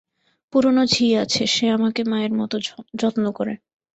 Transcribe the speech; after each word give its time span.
পুরানো 0.53 0.83
ঝি 0.93 1.05
আছে, 1.23 1.43
সে 1.47 1.65
আমাকে 1.69 2.01
মায়ের 2.03 2.33
মতো 2.39 2.55
যত্ন 3.01 3.23
করে। 3.37 3.53